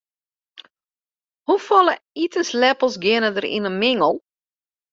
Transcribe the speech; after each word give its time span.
Hoefolle 1.51 1.93
itensleppels 2.23 2.95
geane 3.03 3.29
der 3.35 3.47
yn 3.55 3.67
in 3.69 3.77
mingel? 3.81 4.15